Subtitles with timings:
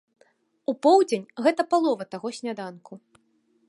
[0.73, 2.93] У поўдзень гэта палова таго сняданку.